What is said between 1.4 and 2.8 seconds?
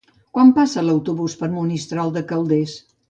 per Monistrol de Calders?